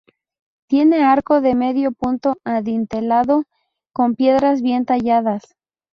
Tiene 0.67 1.03
arco 1.03 1.41
de 1.41 1.53
medio 1.53 1.91
punto 1.91 2.37
adintelado 2.43 3.43
con 3.93 4.15
piedras 4.15 4.63
bien 4.63 4.83
talladas. 4.83 5.55